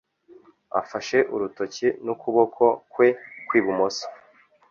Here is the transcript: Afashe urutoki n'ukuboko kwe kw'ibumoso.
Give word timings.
Afashe 0.81 1.17
urutoki 1.33 1.87
n'ukuboko 2.03 2.65
kwe 2.93 3.07
kw'ibumoso. 3.47 4.05